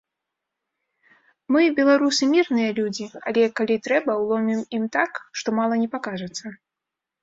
[1.55, 6.61] Мы, беларусы, мірныя людзі, але, калі трэба, уломім ім так, што мала не пакажацца.